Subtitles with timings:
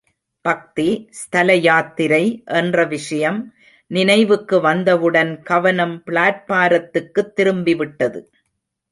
[0.41, 1.09] பக்தி,
[1.11, 2.43] ஸ்தலயாத்திரை
[2.45, 3.53] என்ற விஷயம்
[3.87, 8.21] நினைவுக்கு வந்தவுடன் கவனம் பிளாட்பாரத்துக்குத் திரும்பிவிட்டது.